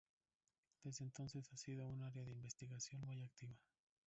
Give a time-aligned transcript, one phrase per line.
[0.83, 3.55] Desde entonces, ha sido un área de investigación muy activa.